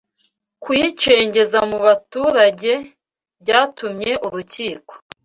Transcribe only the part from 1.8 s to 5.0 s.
baturage, byatumye Urukiko